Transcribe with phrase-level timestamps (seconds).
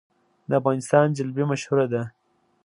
[0.49, 2.01] د افغانستان جلبي مشهوره ده